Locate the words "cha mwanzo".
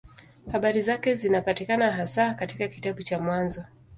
3.03-3.63